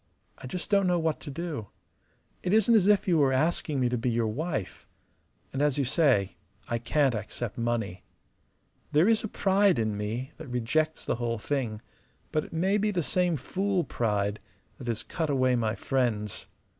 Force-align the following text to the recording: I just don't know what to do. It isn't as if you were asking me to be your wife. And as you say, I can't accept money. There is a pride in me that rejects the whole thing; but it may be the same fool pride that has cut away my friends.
I 0.39 0.47
just 0.47 0.71
don't 0.71 0.87
know 0.87 0.97
what 0.97 1.19
to 1.19 1.29
do. 1.29 1.67
It 2.41 2.53
isn't 2.53 2.73
as 2.73 2.87
if 2.87 3.07
you 3.07 3.19
were 3.19 3.31
asking 3.31 3.79
me 3.79 3.87
to 3.87 3.99
be 3.99 4.09
your 4.09 4.25
wife. 4.25 4.87
And 5.53 5.61
as 5.61 5.77
you 5.77 5.85
say, 5.85 6.37
I 6.67 6.79
can't 6.79 7.13
accept 7.13 7.55
money. 7.55 8.01
There 8.93 9.07
is 9.07 9.23
a 9.23 9.27
pride 9.27 9.77
in 9.77 9.95
me 9.95 10.31
that 10.37 10.47
rejects 10.47 11.05
the 11.05 11.17
whole 11.17 11.37
thing; 11.37 11.83
but 12.31 12.43
it 12.45 12.51
may 12.51 12.79
be 12.79 12.89
the 12.89 13.03
same 13.03 13.37
fool 13.37 13.83
pride 13.83 14.39
that 14.79 14.87
has 14.87 15.03
cut 15.03 15.29
away 15.29 15.55
my 15.55 15.75
friends. 15.75 16.47